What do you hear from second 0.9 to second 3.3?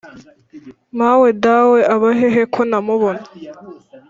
mawe dawe abahehe ko ntamubona"